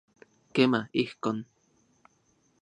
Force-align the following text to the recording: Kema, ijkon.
Kema, 0.55 0.79
ijkon. 1.03 1.37